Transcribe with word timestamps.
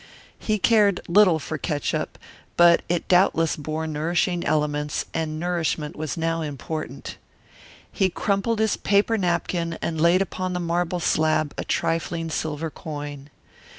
He 0.39 0.57
cared 0.57 1.01
little 1.07 1.37
for 1.37 1.59
catsup, 1.59 2.17
but 2.57 2.81
it 2.89 3.07
doubtless 3.07 3.55
bore 3.55 3.85
nourishing 3.85 4.43
elements, 4.43 5.05
and 5.13 5.39
nourishment 5.39 5.95
was 5.95 6.17
now 6.17 6.41
important. 6.41 7.17
He 7.91 8.09
crumpled 8.09 8.57
his 8.57 8.77
paper 8.77 9.15
napkin 9.15 9.77
and 9.79 10.01
laid 10.01 10.23
upon 10.23 10.53
the 10.53 10.59
marble 10.59 10.99
slab 11.01 11.53
a 11.55 11.63
trifling 11.63 12.31
silver 12.31 12.71
coin. 12.71 13.29